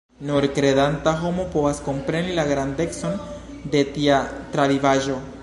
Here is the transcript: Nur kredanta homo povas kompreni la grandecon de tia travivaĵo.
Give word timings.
Nur 0.27 0.45
kredanta 0.59 1.13
homo 1.19 1.45
povas 1.57 1.81
kompreni 1.89 2.33
la 2.39 2.47
grandecon 2.53 3.23
de 3.77 3.85
tia 3.99 4.19
travivaĵo. 4.57 5.23